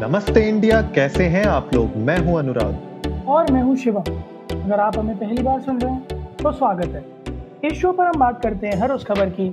[0.00, 1.96] नमस्ते इंडिया कैसे हैं आप लोग?
[1.98, 6.36] मैं हूँ अनुराग। और मैं हूँ शिवम अगर आप हमें पहली बार सुन रहे हैं
[6.36, 7.02] तो स्वागत है।
[7.64, 9.48] इस शो पर हम बात करते हैं हर उस खबर की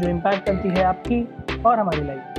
[0.00, 1.20] जो इम्पैक्ट करती है आपकी
[1.62, 2.38] और हमारी लाइफ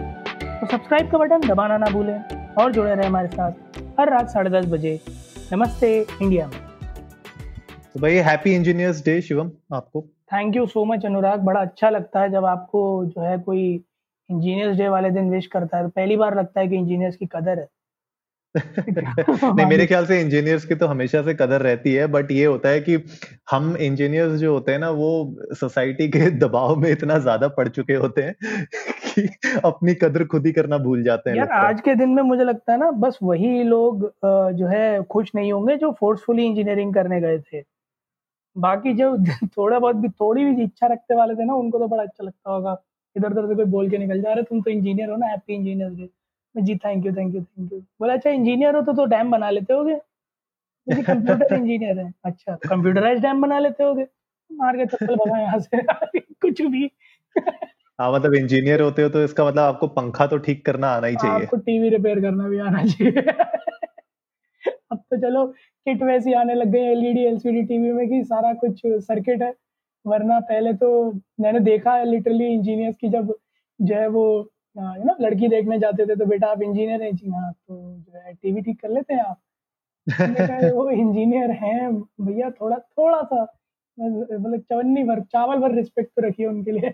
[0.62, 2.19] तो सब्सक्राइब का बटन दबाना ना भूलें
[2.56, 4.99] और जुड़े रहें हमारे साथ हर रात साढ़े दस बजे।
[5.53, 6.57] नमस्ते इंडिया में।
[7.94, 11.39] तो भाई हैप्पी इंजीनियर्स डे शिवम आपको। Thank you so much Anurag.
[11.41, 13.83] बड़ा अच्छा लगता है जब आपको जो है कोई
[14.30, 17.26] इंजीनियर्स डे वाले दिन विश करता है तो पहली बार लगता है कि इंजीनियर्स की
[17.26, 17.68] कदर है।
[18.56, 22.70] नहीं मेरे ख्याल से इंजीनियर्स की तो हमेशा से कदर रहती है बट ये होता
[22.70, 22.96] है कि
[23.52, 25.10] हम इंजीनियर्स जो होते हैं ना वो
[25.54, 28.36] सोसाइटी के दबाव में इतना ज़्यादा पड़ चुके होते हैं
[29.06, 29.28] कि
[29.66, 32.72] अपनी कदर खुद ही करना भूल जाते हैं यार आज के दिन में मुझे लगता
[32.73, 34.04] है ना बस वही लोग
[34.54, 37.62] जो है खुश नहीं होंगे जो फोर्सफुली इंजीनियरिंग करने गए थे।
[38.56, 39.16] बाकी जो
[39.48, 42.52] थोड़ा बहुत भी थोड़ी भी इच्छा रखते वाले थे ना उनको तो बड़ा अच्छा लगता
[42.52, 42.76] होगा।
[43.16, 45.54] इधर उधर से कोई बोल के निकल जा रहे तुम तो इंजीनियर हो ना happy
[45.54, 46.09] engineer day
[46.62, 49.50] ji thank you thank you thank you बोला अच्छा इंजीनियर हो तो तो डैम बना
[49.50, 49.95] लेते होगे?
[50.88, 54.06] कंप्यूटर इंजीनियर है। अच्छा कंप्यूटराइज डैम बना लेते होगे?
[54.52, 55.81] मार के चप्पल बना यहाँ से।
[56.19, 56.92] कुछ भी।
[58.00, 61.16] हाँ मतलब इंजीनियर होते हो तो इसका मतलब आपको पंखा तो ठीक करना आना ही
[61.16, 63.22] चाहिए। आपको टीवी रिपेयर करना भी आना चाहिए।
[64.91, 65.45] अब तो चलो
[65.86, 69.53] किट वैसी आने लग गई एलईडी एलसीडी टीवी में कि सारा कुछ सर्किट है।
[70.05, 70.89] वरना पहले तो
[71.39, 73.33] मैंने देखा है लिटरली इंजीनियर्स की जब
[73.80, 74.25] जो है वो
[74.78, 78.19] यू नो लड़की देखने जाते थे तो बेटा आप इंजीनियर हैं। जी हाँ तो जो
[78.19, 79.39] है टीवी ठीक कर लेते हैं आप?
[80.73, 81.91] वो इंजीनियर हैं
[82.22, 83.41] भैया, थोड़ा थोड़ा सा
[83.97, 86.94] मतलब चवन्नी भर, चावल भर रिस्पेक्ट तो रखिए उनके लिए।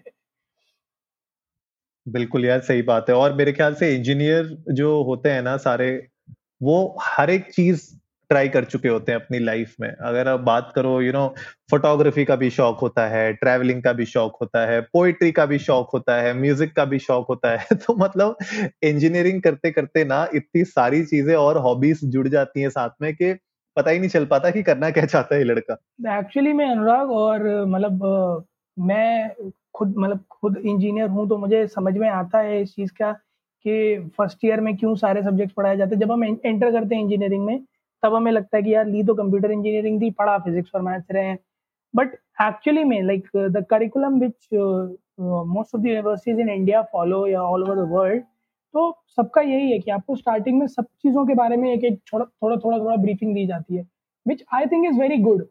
[2.08, 6.08] बिल्कुल यार, सही बात है। और मेरे ख्याल से इंजीनियर जो होते हैं ना सारे,
[6.64, 7.95] वो हर एक चीज़
[8.30, 11.28] ट्राई कर चुके होते हैं अपनी लाइफ में। अगर आप बात करो यू नो
[11.72, 15.60] फोटोग्राफी का भी शौक होता है ट्रैवलिंग का भी शौक होता है पोइट्री का भी
[15.60, 18.36] शौक होता है म्यूज़िक का भी शौक होता है तो मतलब
[18.84, 23.34] इंजीनियरिंग करते करते ना इतनी सारी चीज़ें और हॉबीज जुड़ जाती हैं साथ में कि
[23.78, 25.74] पता ही नहीं चल पाता कि करना क्या चाहता है लड़का।
[26.20, 28.46] एक्चुअली मैं अनुराग और मतलब
[28.78, 29.30] मैं
[29.74, 33.12] खुद मतलब खुद इंजीनियर हूँ तो मुझे समझ में आता है इस चीज़ का
[33.66, 37.02] कि फ़र्स्ट ईयर में क्यों सारे सब्जेक्ट पढ़ाए जाते हैं। जब हम एंटर करते हैं
[37.04, 37.60] इंजीनियरिंग में
[38.06, 41.12] तब हमें लगता है कि यार ली तो कंप्यूटर इंजीनियरिंग थी पढ़ा फिजिक्स और मैथ्स
[41.12, 41.38] रहे हैं।
[41.94, 47.42] बट एक्चुअली में like the curriculum which most of the universities in India follow या
[47.44, 48.24] ऑल ओवर द वर्ल्ड
[48.74, 48.82] तो
[49.16, 52.26] सबका यही है कि आपको स्टार्टिंग में सब चीज़ों के बारे में एक एक थोड़ा
[52.26, 53.86] थोड़ा थोड़ा थोड़ा ब्रीफिंग दी जाती है
[54.26, 55.44] which I think is very good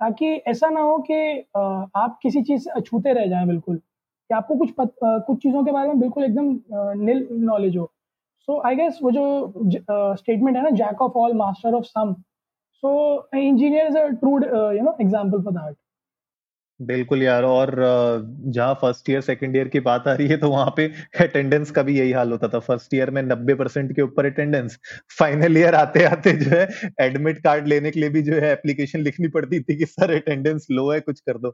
[0.00, 1.14] ताकि ऐसा ना हो कि
[1.58, 5.42] uh, आप किसी चीज़ से अछूते रह जाएँ बिल्कुल कि आपको कुछ पत, uh, कुछ
[5.42, 7.90] चीज़ों के बारे में बिल्कुल एकदम निल uh, नॉलेज हो।
[8.50, 12.12] सो आई गेस वो जो स्टेटमेंट है ना jack of all master of some
[12.82, 12.90] so
[13.38, 14.30] engineer is a true
[14.76, 15.76] you know example for that
[16.80, 17.70] बिल्कुल यार और
[18.46, 20.86] जहाँ फ़र्स्ट ईयर सेकंड ईयर की बात आ रही है तो वहाँ पे
[21.20, 24.78] अटेंडेंस का भी यही हाल होता था। फ़र्स्ट ईयर में नब्बे परसेंट के ऊपर अटेंडेंस
[25.18, 26.66] फाइनल ईयर आते आते जो है
[27.06, 30.66] एडमिट कार्ड लेने के लिए भी जो है एप्लीकेशन लिखनी पड़ती थी कि सर अटेंडेंस
[30.70, 31.50] लो है कुछ कर दो।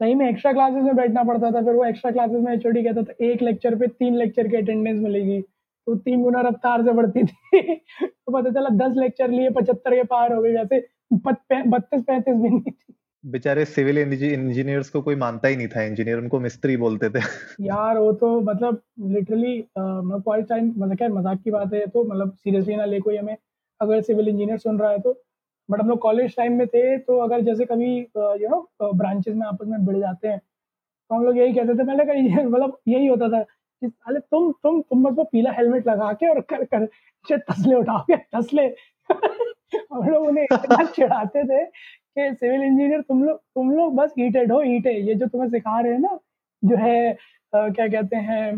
[0.00, 3.02] सही में एक्स्ट्रा क्लासेस में बैठना पड़ता था फिर वो एक्स्ट्रा क्लासेस में एचओडी कहता
[3.02, 5.40] था एक लेक्चर पे तीन लेक्चर की अटेंडेंस मिलेगी।
[5.88, 10.02] तो तीन गुना रफ्तार से बढ़ती थी। तो पता चला दस लेक्चर लिए पचहत्तर के
[10.06, 10.80] पार हो गए जैसे
[11.14, 12.94] बत्तीस पैंतीस भी नहीं थी।
[13.24, 17.20] बेचारे सिविल इंजीनियर्स को कोई मानता ही नहीं था इंजीनियर उनको मिस्त्री बोलते थे।
[17.64, 22.04] यार वो तो मतलब लिटरली मैं कॉलेज टाइम मतलब क्या मज़ाक की बात है तो
[22.04, 23.36] मतलब सीरियसली ना ले कोई हमें।
[23.80, 25.20] अगर सिविल इंजीनियर सुन रहा है तो।
[25.68, 29.46] बट हम लोग कॉलेज टाइम में थे तो अगर जैसे कभी यू नो ब्रांचेस में
[29.46, 33.06] आपस में बढ़ जाते हैं तो हम लोग यही कहते थे पहले का मतलब यही
[33.06, 33.44] होता था
[33.82, 36.86] अरे तुम तुम तुम वो पीला हेलमेट लगा के और कर कर
[37.30, 38.66] तसले उठाओगे तसले।
[39.92, 44.52] हम लोग उन्हें इतना चिढ़ाते थे कि सिविल इंजीनियर तुम लोग तुम लोग बस ईटेड
[44.52, 46.18] हो ईटे ये जो तुम्हें सिखा रहे हैं ना
[46.62, 47.12] जो है
[47.52, 48.52] आ, क्या कहते हैं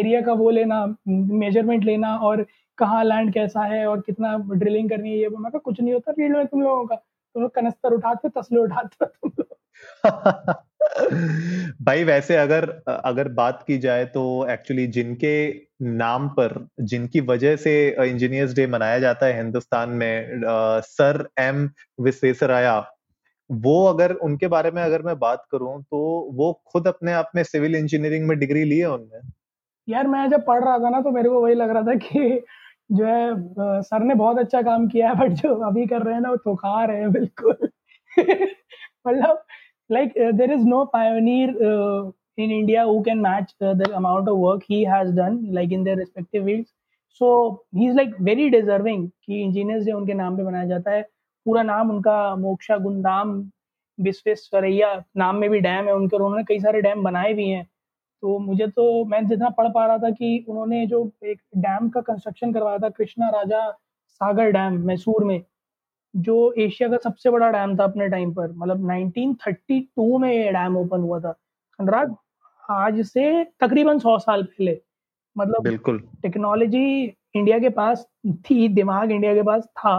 [0.00, 2.46] एरिया का वो लेना मेज़रमेंट लेना और
[2.78, 6.12] कहाँ लैंड कैसा है और कितना ड्रिलिंग करनी है ये वो। मैं कुछ नहीं होता
[6.12, 10.54] फ़ील्ड में तुम लोगों का। तुम लोग कनस्तर उठाते तसले उठाते तुम लोग।
[11.82, 12.68] भाई, वैसे अगर
[13.04, 15.34] अगर बात की जाए तो एक्चुअली जिनके
[15.82, 17.74] नाम पर, जिनकी वजह से
[18.10, 20.40] इंजीनियर्स डे मनाया जाता है हिंदुस्तान में
[20.80, 21.68] सर एम
[22.00, 22.78] विश्वेश्वराया,
[23.50, 27.42] वो अगर, उनके बारे में अगर मैं बात करूँ तो वो खुद अपने आप में
[27.42, 29.20] सिविल इंजीनियरिंग में डिग्री ली है उनने।
[29.88, 32.44] यार, मैं जब पढ़ रहा था ना तो मेरे को वही लग रहा था कि
[32.92, 36.20] जो है सर ने बहुत अच्छा काम किया है, बट जो अभी कर रहे हैं
[36.20, 37.68] ना वो तो रहे हैं, बिल्कुल।
[39.08, 39.44] मतलब
[39.90, 44.28] like uh, there is no pioneer uh, in India who can match uh, the amount
[44.28, 46.70] of work he has done, like in their respective fields.
[47.08, 51.02] So he's like very deserving कि इंजीनियर्स डे उनके नाम पे बनाया जाता है
[51.46, 53.38] पूरा नाम उनका मोक्षा गुंदाम
[53.98, 57.64] विश्वेश्वरैया नाम में भी डैम है उनके उन्होंने कई सारे डैम बनाए भी हैं
[58.22, 62.00] तो मुझे तो मैं जितना पढ़ पा रहा था कि उन्होंने जो एक डैम का
[62.00, 63.70] कंस्ट्रक्शन करवाया था कृष्णा राजा
[64.20, 65.40] सागर डैम मैसूर में
[66.14, 70.76] जो एशिया का सबसे बड़ा डैम था अपने टाइम पर मतलब 1932 में ये डैम
[70.76, 71.34] ओपन हुआ था।
[71.78, 72.14] अनुराग
[72.70, 74.80] आज से तकरीबन सौ साल पहले
[75.36, 77.04] मतलब बिल्कुल। टेक्नोलॉजी
[77.36, 78.06] इंडिया के पास
[78.46, 79.94] थी दिमाग इंडिया के पास था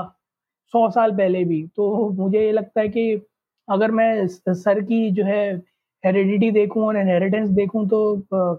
[0.73, 3.21] सौ साल पहले भी। तो मुझे ये लगता है कि
[3.67, 5.55] अगर मैं सर की जो है
[6.03, 7.99] हेरिडिटी देखूँ और इनहेरिटेंस देखूँ तो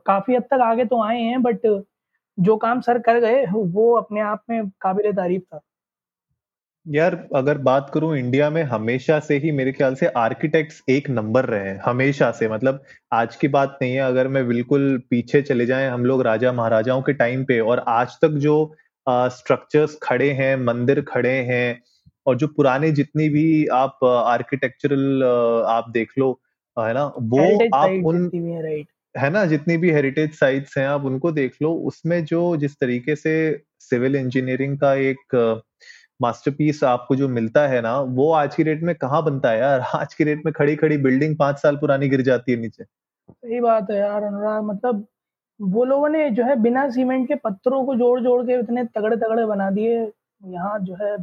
[0.06, 1.66] काफ़ी हद तक आगे तो आए हैं बट
[2.38, 5.60] जो काम सर कर गए वो अपने आप में काबिल तारीफ़ था।
[6.86, 11.44] यार अगर बात करूँ इंडिया में हमेशा से ही मेरे ख्याल से आर्किटेक्ट्स एक नंबर
[11.44, 15.66] रहे हैं हमेशा से। मतलब आज की बात नहीं है अगर मैं बिल्कुल पीछे चले
[15.66, 18.76] जाएँ हम लोग राजा महाराजाओं के टाइम पे और आज तक जो
[19.08, 21.82] स्ट्रक्चर्स खड़े हैं मंदिर खड़े हैं
[22.26, 25.22] और जो पुराने जितनी भी आप आर्किटेक्चरल
[25.68, 26.40] आप देख लो
[26.76, 28.30] है ना वो आप उन
[29.14, 33.16] है ना जितनी भी हेरिटेज साइट्स हैं आप उनको देख लो उसमें जो जिस तरीके
[33.16, 35.36] से सिविल इंजीनियरिंग का एक
[36.22, 39.80] मास्टरपीस आपको जो मिलता है ना वो आज की डेट में कहाँ बनता है यार?
[39.94, 43.60] आज की डेट में खड़ी खड़ी बिल्डिंग पाँच साल पुरानी गिर जाती है नीचे। सही
[43.60, 45.06] बात है यार अनुराग मतलब
[45.60, 49.16] वो लोगों ने जो है बिना सीमेंट के पत्थरों को जोड़ जोड़ के इतने तगड़े
[49.16, 50.12] तगड़े बना दिए।
[50.44, 51.16] यहाँ जो है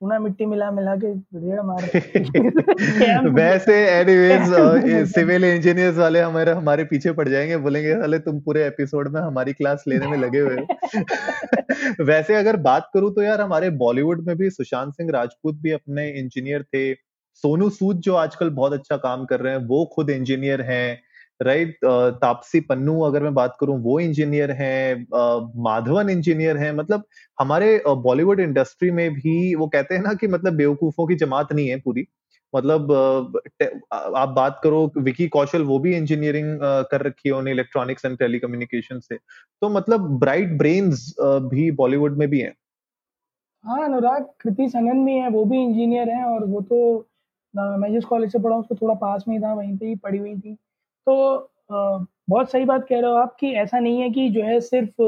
[0.00, 1.82] चूना मिट्टी मिला मिला के रेड़ मार।
[3.30, 9.08] वैसे एनीवेज सिविल इंजीनियर्स वाले हमारे हमारे पीछे पड़ जाएँगे बोलेंगे साले तुम पूरे एपिसोड
[9.08, 10.66] में हमारी क्लास लेने में लगे हुए हो।
[12.02, 16.08] वैसे अगर बात करूँ तो यार हमारे बॉलीवुड में भी सुशांत सिंह राजपूत भी अपने
[16.20, 20.60] इंजीनियर थे। सोनू सूद जो आजकल बहुत अच्छा काम कर रहे हैं, वो खुद इंजीनियर
[20.62, 21.00] हैं
[21.40, 25.06] राइट तापसी पन्नू अगर मैं बात करूँ, वो इंजीनियर हैं
[25.64, 27.04] माधवन इंजीनियर हैं। मतलब
[27.38, 31.68] हमारे बॉलीवुड इंडस्ट्री में भी वो कहते हैं ना कि मतलब बेवकूफों की जमात नहीं
[31.68, 32.06] है पूरी।
[32.54, 32.92] मतलब
[33.92, 36.58] आप बात करो विकी कौशल वो भी इंजीनियरिंग
[36.90, 42.28] कर रखी है उन्हें इलेक्ट्रॉनिक्स एंड टेलीकम्युनिकेशन से। तो मतलब ब्राइट ब्रेन्स भी बॉलीवुड में
[42.28, 42.54] भी हैं।
[43.64, 47.06] हाँ अनुराग कृति सनन भी है वो भी इंजीनियर है और वो तो
[47.54, 50.18] मैं जिस कॉलेज से पढ़ा उसको थोड़ा पास में ही था वहीं पे ही पढ़ी
[50.18, 51.36] हुई थी। तो
[51.72, 54.60] आ, बहुत सही बात कह रहे हो आप कि ऐसा नहीं है कि जो है
[54.60, 55.02] सिर्फ़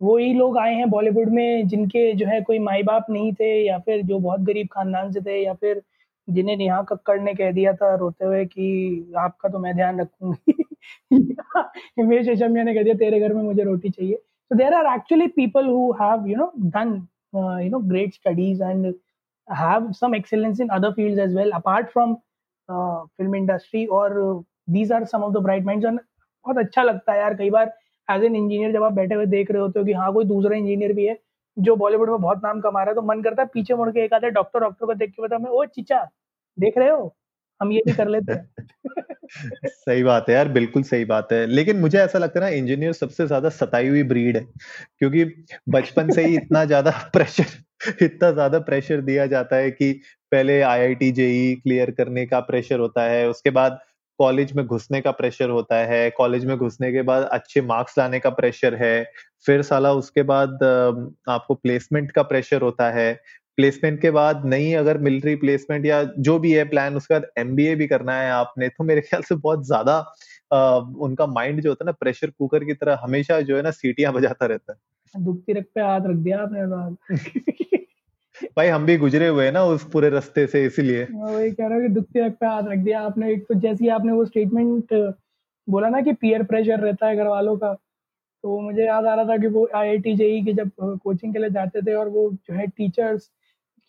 [0.00, 3.50] वो ही लोग आए हैं बॉलीवुड में जिनके जो है कोई माई बाप नहीं थे
[3.66, 5.82] या फिर जो बहुत गरीब खानदान से थे या फिर
[6.30, 10.64] जिन्हें नेहा कक्कड़ ने कह दिया था रोते हुए कि आपका तो मैं ध्यान रखूँगी।
[11.98, 14.22] हिमेश ने कह दिया तेरे घर में मुझे रोटी चाहिए।
[14.52, 14.74] Fields
[21.00, 22.16] as well apart from
[22.70, 27.18] uh, film industry और these are some of the bright minds बहुत अच्छा लगता है
[27.18, 27.74] यार कई बार
[28.10, 30.56] एज एन इंजीनियर जब आप बैठे हुए देख रहे होते हो कि हाँ कोई दूसरा
[30.56, 31.18] इंजीनियर भी है
[31.56, 34.04] जो बॉलीवुड में बहुत नाम कमा रहा है तो मन करता है पीछे मुड़ के
[34.04, 36.04] एक आधे डॉक्टर डॉक्टर को देख के बता मैं ओ चिचा,
[36.58, 37.14] देख रहे हो?
[37.60, 38.48] हम ये भी कर लेते हैं.
[39.66, 42.92] सही बात है यार, बिल्कुल सही बात है। लेकिन मुझे ऐसा लगता है ना इंजीनियर
[42.92, 44.44] सबसे ज़्यादा सताई हुई ब्रीड है,
[44.98, 45.24] क्योंकि
[45.68, 49.92] बचपन से ही इतना ज़्यादा प्रेशर इतना ज़्यादा प्रेशर दिया जाता है कि
[50.32, 53.78] पहले आईआईटी जेई क्लियर करने का प्रेशर होता है, उसके बाद
[54.18, 58.18] कॉलेज में घुसने का प्रेशर होता है कॉलेज में घुसने के बाद अच्छे मार्क्स लाने
[58.20, 58.96] का प्रेशर है
[59.46, 60.62] फिर साला उसके बाद
[61.28, 63.12] आपको प्लेसमेंट का प्रेशर होता है।
[63.56, 67.74] प्लेसमेंट के बाद नहीं अगर मिलिट्री प्लेसमेंट या जो भी है प्लान उसके बाद एमबीए
[67.74, 69.98] भी करना है आपने तो मेरे ख्याल से बहुत ज़्यादा
[71.00, 74.12] उनका माइंड जो होता है ना प्रेशर कुकर की तरह हमेशा जो है ना सीटियाँ
[74.12, 77.16] बजाता रहता है। दुखती रख पे हाथ रख दिया आपने
[78.56, 81.74] भाई हम भी गुजरे हुए हैं ना उस पूरे रास्ते से इसीलिए। वही कह रहा
[81.74, 85.14] हूँ कि दुखते रख पे हाथ रख दिया आपने। एक तो जैसे आपने वो स्टेटमेंट
[85.68, 87.76] बोला ना कि पीयर प्रेशर रहता है घर वालों का
[88.42, 91.32] तो मुझे याद आ रहा था कि वो आई आई टी जेई की जब कोचिंग
[91.32, 93.26] के लिए जाते थे और वो जो है टीचर्स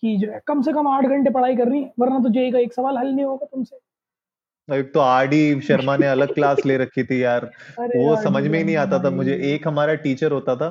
[0.04, 2.60] की जो है कम से कम आठ घंटे पढ़ाई कर रही वरना तो जेई का
[2.60, 6.78] एक सवाल हल नहीं होगा तुमसे। एक तो आर डी शर्मा ने अलग क्लास ले
[6.78, 7.46] रखी थी यार।
[7.80, 10.70] वो समझ में ही नहीं आता था मुझे। एक हमारा टीचर होता था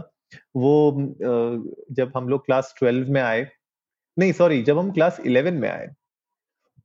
[0.57, 0.75] वो
[1.93, 3.47] जब हम लोग क्लास ट्वेल्व में आए
[4.17, 5.89] नहीं सॉरी जब हम क्लास इलेवन में आए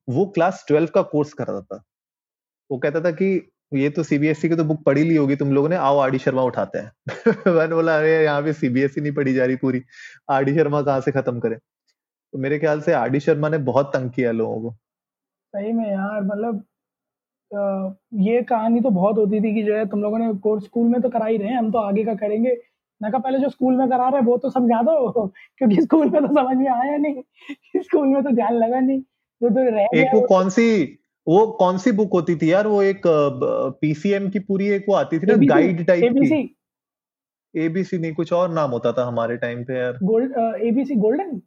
[0.08, 1.84] वो क्लास ट्वेल्व का कोर्स कर रहा था।
[2.72, 3.30] वो कहता था कि
[3.72, 6.12] ये तो सीबीएसई e की तो बुक पढ़ी ली होगी तुम लोगों ने आओ आर
[6.12, 6.92] डी शर्मा उठाते हैं।
[7.56, 9.82] मैंने बोला अरे यहाँ पे सीबीएसई e नहीं पढ़ी जा रही पूरी
[10.32, 11.56] आर डी शर्मा कहाँ से खत्म करे?
[11.56, 14.72] तो मेरे ख्याल से आर डी शर्मा ने बहुत तंग किया लोगों को।
[15.54, 16.64] सही में यार मतलब
[18.22, 21.02] ये कहानी तो बहुत होती थी कि जो है तुम लोगों ने कोर्स स्कूल में
[21.02, 22.58] तो करा ही रहे हैं हम तो आगे का करेंगे।
[23.02, 26.22] मैं कहा पहले जो स्कूल में करा रहे वो तो समझा दो क्योंकि स्कूल में
[26.22, 29.00] तो समझ में आया नहीं स्कूल में तो ध्यान लगा नहीं
[29.42, 30.68] जो तो रह एक वो कौन सी
[31.28, 32.68] वो कौन सी बुक होती थी यार?
[32.68, 33.02] वो एक
[33.82, 36.42] पीसीएम की पूरी एक वो आती थी ना गाइड टाइप एबीसी
[37.54, 41.42] एबीसी नहीं कुछ और नाम होता था हमारे टाइम पे यार। गोल्ड एबीसी गोल्डन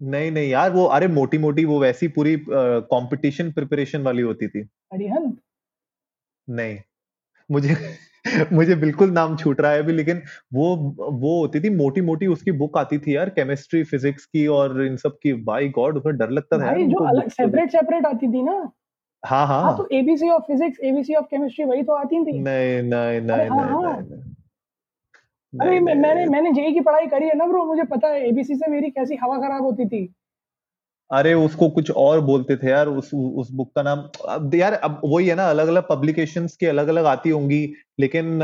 [0.00, 4.60] नहीं नहीं यार वो अरे मोटी मोटी वो वैसी पूरी कंपटीशन प्रिपरेशन वाली होती थी।
[4.92, 5.36] अरिहंत?
[6.48, 6.78] नहीं।
[7.50, 7.76] मुझे
[8.52, 10.20] मुझे बिल्कुल नाम छूट रहा है अभी लेकिन
[10.54, 14.84] वो वो होती थी मोटी मोटी उसकी बुक आती थी यार केमिस्ट्री फिजिक्स की और
[14.84, 18.28] इन सब की। बाई गॉड उसमें डर लगता था भाई जो अलग सेपरेट सेपरेट आती
[18.28, 18.58] थी ना।
[19.24, 22.82] हाँ हाँ। हाँ तो ABC of physics ABC of chemistry वही तो आती थी। नहीं
[22.82, 23.94] नहीं नहीं नहीं हाँ।
[25.52, 28.70] अरे मैंने मैंने जेई की पढ़ाई करी है ना ब्रो मुझे पता है। एबीसी से
[28.70, 30.12] मेरी कैसी हवा खराब होती थी।
[31.10, 35.00] अरे उसको कुछ और बोलते थे यार उस उस बुक का नाम। अब यार अब
[35.04, 38.42] वही है ना अलग अलग पब्लिकेशंस की अलग अलग आती होंगी लेकिन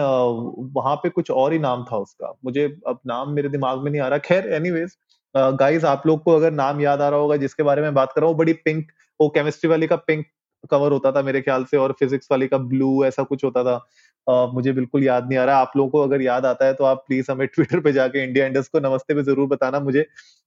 [0.75, 4.01] वहाँ पे कुछ और ही नाम था उसका। मुझे अब नाम मेरे दिमाग में नहीं
[4.01, 4.97] आ रहा। खैर एनीवेज
[5.35, 8.21] गाइस आप लोग को अगर नाम याद आ रहा होगा जिसके बारे में बात कर
[8.21, 8.87] रहा हूँ बड़ी पिंक
[9.21, 10.27] वो केमिस्ट्री वाली का पिंक
[10.67, 13.81] कवर होता था मेरे ख्याल से और फिजिक्स वाली का ब्लू ऐसा कुछ होता था।
[14.27, 16.85] Uh, मुझे बिल्कुल याद नहीं आ रहा। आप लोगों को अगर याद आता है तो
[16.85, 20.03] आप प्लीज़ हमें ट्विटर पे जाके इंडिया इंडस को नमस्ते पे ज़रूर बताना मुझे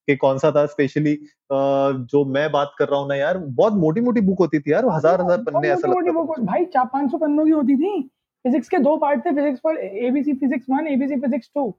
[0.07, 1.17] कि कौन सा था स्पेशली
[1.51, 4.85] जो मैं बात कर रहा हूँ ना यार। बहुत मोटी मोटी बुक होती थी यार
[4.85, 8.01] हज़ार हज़ार पन्ने ऐसा लगता बुक भाई चार पाँच सौ पन्नों की होती थी।
[8.45, 11.69] फिजिक्स के दो पार्ट थे फिजिक्स पर ABC physics one ABC physics two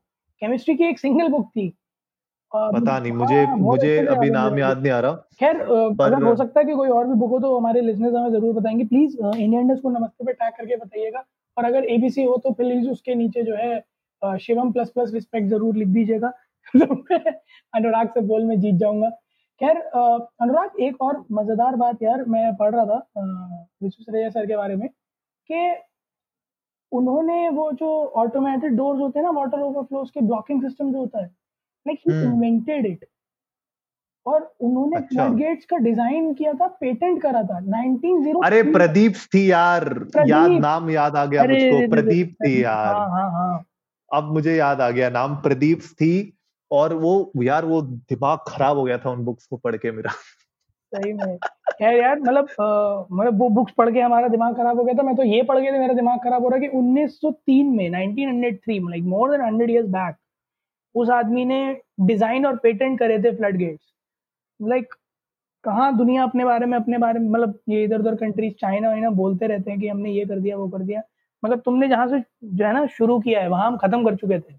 [0.42, 1.68] chemistry की एक सिंगल बुक थी।
[2.54, 6.60] पता नहीं मुझे हाँ, मुझे अभी नाम याद नहीं आ रहा खैर अगर हो सकता
[6.60, 9.76] है कि कोई और भी बुक हो तो हमारे लिसनर्स हमें ज़रूर बताएँगे। प्लीज़ इंडियन
[9.76, 11.24] को नमस्ते पे टैग करके बताइएगा।
[11.56, 15.76] और अगर एबीसी हो तो प्लीज़ उसके नीचे जो है शिवम प्लस प्लस रिस्पेक्ट ज़रूर
[15.76, 16.32] लिख दीजिएगा।
[17.74, 19.08] अनुराग से बोल में जीत जाऊँगा।
[19.60, 22.98] खैर अनुराग एक और मज़ेदार बात यार मैं पढ़ रहा था
[23.82, 25.74] विश्वेश्वरैया सर के बारे में कि
[26.92, 27.88] उन्होंने वो जो
[28.22, 31.30] ऑटोमेटेड डोर्स होते हैं ना वाटर ओवरफ्लोज के ब्लॉकिंग सिस्टम जो होता है
[31.86, 33.04] लाइक ही इन्वेंटेड इट
[34.26, 39.50] और उन्होंने अच्छा। गेट्स का डिज़ाइन किया था पेटेंट करा था। 1903 अरे प्रदीप थी
[39.50, 39.84] यार।
[40.28, 43.64] याद नाम याद आ गया मुझको। प्रदीप थी यार। हाँ हाँ हाँ।
[44.10, 46.12] अब मुझे याद आ गया नाम। प्रदीप थी
[46.70, 50.10] और वो यार वो दिमाग खराब हो गया था उन बुक्स को पढ़ के मेरा।
[50.92, 52.48] सही में। खैर यार मतलब
[53.12, 55.60] मतलब वो बुक्स पढ़ के हमारा दिमाग खराब हो गया था। मैं तो ये पढ़
[55.60, 59.70] के मेरा दिमाग खराब हो रहा है कि 1903 में 1903 like more than 100
[59.70, 60.16] years back
[60.94, 61.60] उस आदमी ने
[62.00, 63.92] डिज़ाइन और पेटेंट करे थे फ्लड गेट्स
[64.60, 64.94] लाइक
[65.64, 69.10] कहाँ दुनिया अपने बारे में अपने बारे में मतलब ये इधर उधर कंट्रीज़ चाइना वाइना
[69.10, 71.02] बोलते रहते हैं कि हमने ये कर दिया वो कर दिया।
[71.42, 74.38] मतलब तुमने जहाँ से जो है ना शुरू किया है वहाँ हम खत्म कर चुके
[74.40, 74.54] थे।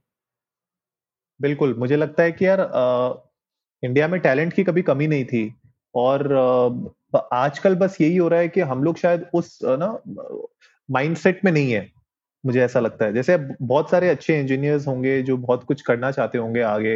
[1.39, 3.13] बिल्कुल। मुझे लगता है कि यार आ,
[3.83, 5.53] इंडिया में टैलेंट की कभी कमी नहीं थी।
[5.95, 6.33] और
[7.33, 9.87] आजकल बस यही हो रहा है कि हम लोग शायद उस ना
[10.89, 11.87] माइंडसेट में नहीं है।
[12.43, 16.37] मुझे ऐसा लगता है। जैसे बहुत सारे अच्छे इंजीनियर्स होंगे जो बहुत कुछ करना चाहते
[16.37, 16.95] होंगे आगे,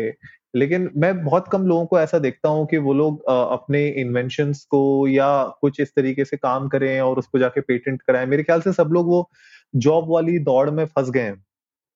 [0.56, 5.08] लेकिन मैं बहुत कम लोगों को ऐसा देखता हूँ कि वो लोग अपने इन्वेंशन को
[5.08, 5.27] या
[5.62, 8.89] कुछ इस तरीके से काम करें और उसको जाके पेटेंट कराएँ। मेरे ख्याल से सब
[8.94, 9.30] लोग वो
[9.77, 11.36] जॉब वाली दौड़ में फंस गए हैं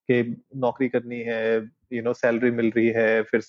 [0.09, 1.57] कि नौकरी करनी है
[1.93, 3.41] यू नो सैलरी मिल रही है, फिर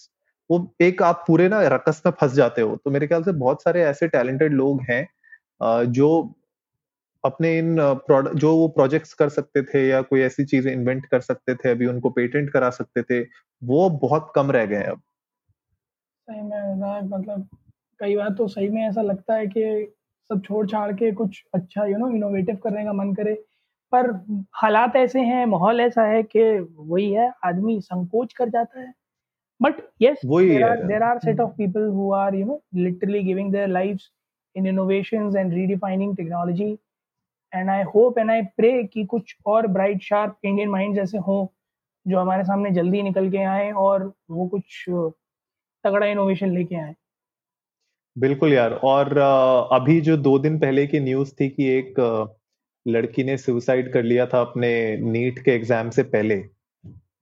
[0.51, 3.63] वो एक आप पूरे ना रकस में फंस जाते हो। तो मेरे ख्याल से बहुत
[3.63, 5.07] सारे ऐसे टैलेंटेड लोग हैं
[5.93, 6.09] जो
[7.25, 7.77] अपने इन
[8.07, 11.71] प्रोडक्ट जो वो प्रोजेक्ट्स कर सकते थे या कोई ऐसी चीज़ें इन्वेंट कर सकते थे
[11.71, 13.21] अभी उनको पेटेंट करा सकते थे
[13.63, 15.01] वो बहुत कम रह गए अब।
[16.29, 17.49] सही में मतलब
[18.01, 19.93] कई बार तो सही में ऐसा लगता है कि
[20.31, 23.35] सब छोड़ छाड़ के कुछ अच्छा यू नो इनोवेटिव करने का मन करे
[23.93, 24.11] पर
[24.55, 26.43] हालात ऐसे हैं माहौल ऐसा है कि
[26.77, 28.93] वही है आदमी संकोच कर जाता है।
[29.61, 34.11] But yes there are set of people who are you know literally giving their lives
[34.57, 36.73] in innovations and redefining technology
[37.53, 41.47] and I hope and I pray कि कुछ और ब्राइट शार्प इंडियन माइंड ऐसे हों,
[42.07, 44.85] जो हमारे सामने जल्दी निकल के आए और वो कुछ
[45.85, 46.95] तगड़ा इनोवेशन लेके आए।
[48.17, 49.19] बिल्कुल यार, और
[49.73, 51.95] अभी जो दो दिन पहले की न्यूज़ थी कि एक
[52.87, 56.37] लड़की ने सुसाइड कर लिया था अपने नीट के एग्ज़ाम से पहले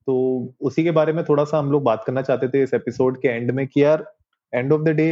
[0.07, 0.13] तो
[0.61, 3.27] उसी के बारे में थोड़ा सा हम लोग बात करना चाहते थे इस एपिसोड के
[3.27, 4.05] एंड में कि यार
[4.53, 5.09] एंड ऑफ़ द डे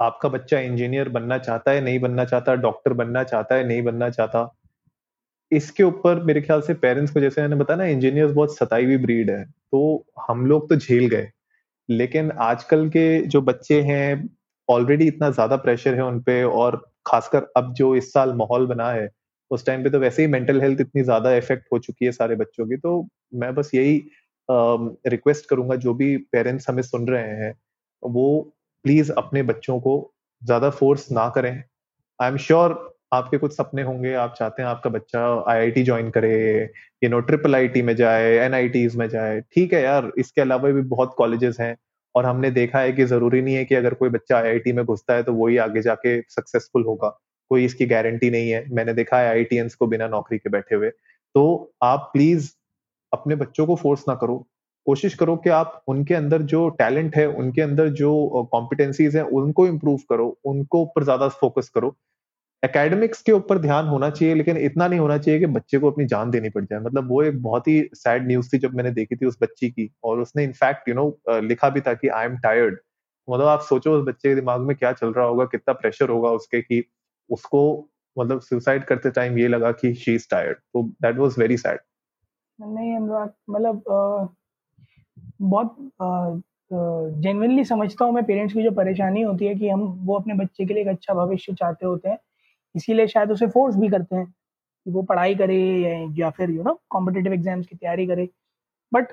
[0.00, 4.08] आपका बच्चा इंजीनियर बनना चाहता है, नहीं बनना चाहता डॉक्टर बनना चाहता है, नहीं बनना
[4.10, 4.54] चाहता,
[5.52, 8.96] इसके ऊपर मेरे ख्याल से पेरेंट्स को जैसे मैंने बताया ना इंजीनियर्स बहुत सताई हुई
[8.98, 9.80] ब्रीड है तो
[10.28, 11.28] हम लोग तो झेल गए।
[11.88, 14.28] लेकिन आजकल के जो बच्चे हैं
[14.68, 16.76] ऑलरेडी इतना ज़्यादा प्रेशर है उनपे और
[17.06, 19.08] खासकर अब जो इस साल माहौल बना है,
[19.50, 22.36] उस टाइम पे तो वैसे ही मेंटल हेल्थ इतनी ज़्यादा इफ़ेक्ट हो चुकी है सारे
[22.36, 23.96] बच्चों की तो मैं बस यही
[24.48, 27.54] रिक्वेस्ट करूँगा, जो भी पेरेंट्स हमें सुन रहे हैं,
[28.02, 28.52] वो
[28.84, 29.94] प्लीज़ अपने बच्चों को
[30.42, 31.50] ज़्यादा फोर्स ना करें।
[32.18, 35.20] आई एम श्योर आपके कुछ सपने होंगे, आप चाहते हैं आपका बच्चा
[35.50, 36.32] आईआईटी ज्वाइन करे
[37.04, 40.82] यू नो ट्रिपल आईटी में जाए एनआईटीज में जाए। ठीक है यार, इसके अलावा भी
[40.84, 41.76] बहुत कॉलेजेस हैं
[42.14, 45.14] और हमने देखा है कि ज़रूरी नहीं है कि अगर कोई बच्चा आईआईटी में घुसता
[45.14, 47.08] है तो वही आगे जाके सक्सेसफुल होगा।
[47.50, 49.44] कोई इसकी गारंटी नहीं है। मैंने देखा है आई
[49.78, 50.90] को बिना नौकरी के बैठे हुए।
[51.34, 52.50] तो आप प्लीज़
[53.12, 54.46] अपने बच्चों को फोर्स ना करो।
[54.88, 59.66] कोशिश करो कि आप उनके अंदर जो टैलेंट है, उनके अंदर जो कॉम्पिटेंसीज है, उनको
[59.66, 61.94] इम्प्रूव करो, उनको ऊपर ज़्यादा फोकस करो।
[62.62, 66.04] एकेडमिक्स के ऊपर ध्यान होना चाहिए, लेकिन इतना नहीं होना चाहिए कि बच्चे को अपनी
[66.06, 69.16] जान देनी पड़ जाए। मतलब वो एक बहुत ही सैड न्यूज़ थी जब मैंने देखी
[69.16, 72.36] थी उस बच्ची की, और उसने इनफैक्ट यू नो लिखा भी था कि आई एम
[72.38, 72.78] टायर्ड
[73.28, 76.30] मतलब आप सोचो उस बच्चे के दिमाग में क्या चल रहा होगा, कितना प्रेशर होगा
[76.32, 76.82] उसके कि
[77.30, 77.62] उसको
[78.16, 81.78] मतलब सुसाइड करते टाइम ये लगा कि शी इज़ टायर्ड तो दैट वाज वेरी सैड
[82.58, 84.34] नहीं, अनुराग मतलब
[85.40, 85.76] बहुत
[86.70, 90.66] जेनविनली समझता हूँ मैं पेरेंट्स की जो परेशानी होती है कि हम वो अपने बच्चे
[90.66, 92.18] के लिए एक अच्छा भविष्य चाहते होते हैं।
[92.74, 95.56] इसीलिए शायद उसे फोर्स भी करते हैं कि वो पढ़ाई करे
[96.18, 98.28] या, फिर यू नो कॉम्पिटेटिव एग्ज़ाम्स की तैयारी करे।
[98.92, 99.12] But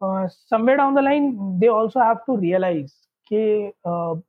[0.00, 1.30] somewhere down the line
[1.60, 2.92] they also have to realise
[3.30, 4.20] कि uh,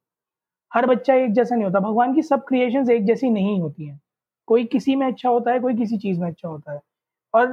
[0.72, 4.00] हर बच्चा एक जैसा नहीं होता। भगवान की सब क्रिएशंस एक जैसी नहीं होती हैं।
[4.48, 6.80] कोई किसी में अच्छा होता है कोई किसी चीज़ में अच्छा होता है।
[7.34, 7.48] और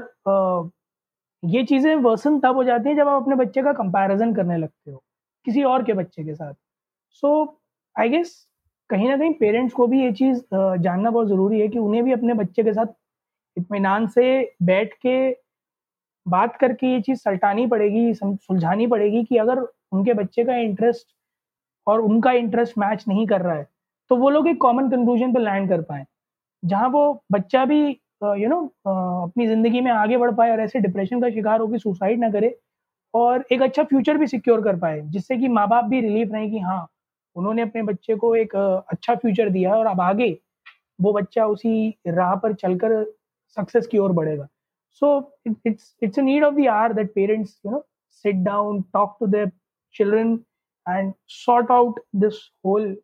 [1.43, 4.91] ये चीज़ें वर्सन तब हो जाती हैं जब आप अपने बच्चे का कंपैरिजन करने लगते
[4.91, 5.03] हो,
[5.47, 6.55] किसी और के बच्चे के साथ।
[7.23, 7.61] सो
[7.97, 8.35] आई गेस
[8.91, 12.13] कहीं ना कहीं पेरेंट्स को भी ये चीज़ जानना बहुत ज़रूरी है कि उन्हें भी
[12.13, 12.87] अपने बच्चे के साथ
[13.57, 14.25] इतमान से
[14.63, 15.31] बैठ के
[16.27, 19.61] बात करके ये चीज़ सलटानी पड़ेगी सुलझानी पड़ेगी कि अगर
[19.93, 21.07] उनके बच्चे का इंटरेस्ट
[21.87, 23.67] और उनका इंटरेस्ट मैच नहीं कर रहा है
[24.11, 26.05] तो वो लोग एक कॉमन कंक्लूजन पर लैंड कर पाए,
[26.63, 27.93] जहाँ वो बच्चा भी
[28.23, 32.21] यू नो अपनी ज़िंदगी में आगे बढ़ पाए और ऐसे डिप्रेशन का शिकार होकर सुसाइड
[32.21, 32.57] ना करे
[33.15, 36.49] और एक अच्छा फ्यूचर भी सिक्योर कर पाए, जिससे कि माँ बाप भी रिलीफ रहे
[36.51, 36.89] कि हाँ
[37.37, 40.37] उन्होंने अपने बच्चे को एक अच्छा फ्यूचर दिया और अब आगे
[40.99, 43.05] वो बच्चा उसी राह पर चलकर
[43.57, 44.47] सक्सेस की ओर बढ़ेगा।
[45.03, 45.09] So
[45.67, 47.85] it's it's a need of the hour that parents you know
[48.25, 49.51] sit down talk to their
[49.95, 50.33] children
[50.87, 52.97] and sort out this whole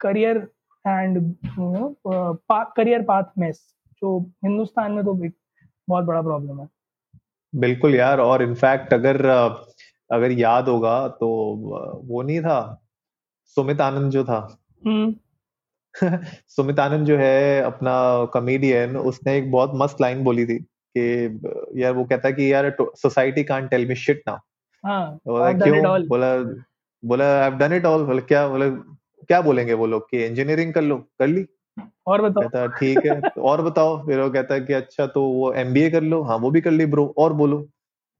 [0.00, 0.36] career
[0.84, 1.34] and
[2.48, 3.64] career path mess
[4.06, 5.14] जो हिंदुस्तान में तो
[5.88, 6.68] बहुत बड़ा प्रॉब्लम है।
[7.54, 9.26] बिल्कुल यार और इनफैक्ट अगर
[10.12, 11.28] अगर याद होगा तो
[12.04, 12.86] वो नहीं था
[13.44, 15.14] सुमित आनंद जो था। हम्म।
[16.48, 20.58] सुमित आनंद जो है अपना कॉमेडियन उसने एक बहुत मस्त लाइन बोली थी
[20.96, 21.40] कि
[21.76, 24.38] यार वो कहता कि यार society can't tell me shit now
[25.26, 26.06] बोला क्यों?
[26.06, 26.36] बोला
[27.04, 28.48] बोला I have done it all बोला क्या?
[28.48, 28.68] बोला
[29.28, 31.46] क्या बोलेंगे वो लोग कि इंजीनियरिंग कर लो कर ली?
[32.06, 35.22] और बताओ। कहता ठीक है तो और बताओ। फिर वो कहता है कि अच्छा तो
[35.22, 37.58] वो एमबीए कर लो। हाँ वो भी कर ली ब्रो। और बोलो।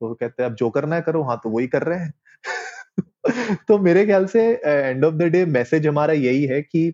[0.00, 2.12] तो कहते हैं अब जो करना है करो। हाँ तो वही कर रहे हैं।
[3.68, 6.86] तो मेरे ख्याल से end of the day message हमारा यही है कि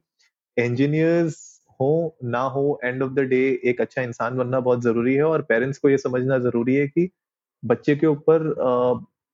[0.57, 5.23] इंजीनियर्स हो ना हो एंड ऑफ़ द डे एक अच्छा इंसान बनना बहुत ज़रूरी है
[5.23, 7.09] और पेरेंट्स को ये समझना ज़रूरी है कि
[7.65, 8.55] बच्चे के ऊपर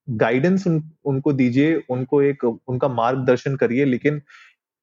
[0.08, 4.20] गाइडेंस उन, उनको दीजिए उनको एक उनका मार्गदर्शन करिए लेकिन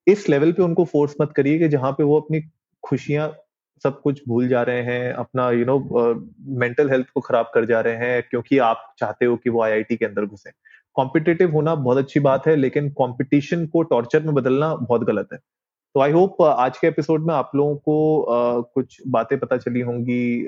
[0.07, 2.41] इस लेवल पे उनको फोर्स मत करिए कि जहाँ पे वो अपनी
[2.83, 3.33] खुशियाँ
[3.83, 5.79] सब कुछ भूल जा रहे हैं अपना यू नो
[6.59, 9.95] मेंटल हेल्थ को खराब कर जा रहे हैं क्योंकि आप चाहते हो कि वो आईआईटी
[9.95, 10.51] के अंदर घुसे।
[10.95, 15.39] कॉम्पिटेटिव होना बहुत अच्छी बात है लेकिन कॉम्पिटिशन को टॉर्चर में बदलना बहुत गलत है।
[15.95, 17.95] तो आई होप आज के एपिसोड में आप लोगों को
[18.29, 20.47] uh, कुछ बातें पता चली होंगी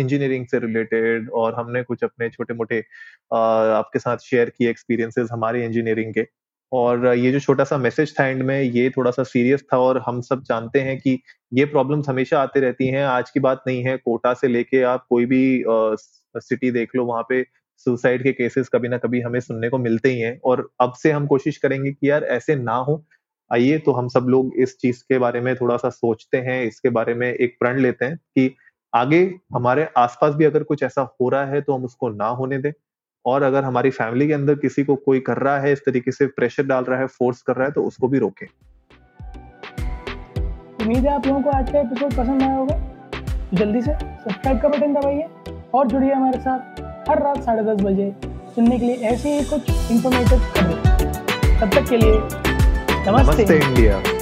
[0.00, 5.28] इंजीनियरिंग से रिलेटेड और हमने कुछ अपने छोटे मोटे uh, आपके साथ शेयर किए एक्सपीरियंसेस
[5.32, 6.26] हमारे इंजीनियरिंग के।
[6.72, 10.02] और ये जो छोटा सा मैसेज था एंड में, ये थोड़ा सा सीरियस था और
[10.06, 11.18] हम सब जानते हैं कि
[11.52, 15.06] ये प्रॉब्लम्स हमेशा आती रहती हैं। आज की बात नहीं है, कोटा से लेके आप
[15.10, 17.42] कोई भी सिटी देख लो, वहाँ पे
[17.86, 21.10] सुसाइड के केसेस कभी ना कभी हमें सुनने को मिलते ही हैं और अब से
[21.12, 23.04] हम कोशिश करेंगे कि यार ऐसे ना हो।
[23.50, 26.90] आइए तो हम सब लोग इस चीज़ के बारे में थोड़ा सा सोचते हैं, इसके
[26.90, 28.54] बारे में एक प्रण लेते हैं कि
[28.92, 29.20] आगे
[29.54, 32.72] हमारे आसपास भी अगर कुछ ऐसा हो रहा है तो हम उसको ना होने दें।
[33.28, 36.26] और अगर हमारी फैमिली के अंदर किसी को कोई कर रहा है इस तरीके से
[36.36, 38.46] प्रेशर डाल रहा है फोर्स कर रहा है तो उसको भी रोकें।
[40.82, 42.76] उम्मीद है आप लोगों को आज का एपिसोड पसंद आया होगा।
[43.54, 45.26] जल्दी से सब्सक्राइब का बटन दबाइए
[45.74, 48.12] और जुड़िए हमारे साथ हर रात साढ़े दस बजे
[48.54, 54.17] सुनने के लिए ऐसे ही कुछ इन्फॉर्मेटिव खबरें। तब तक के लिए नमस्ते, नमस्ते इंडिया।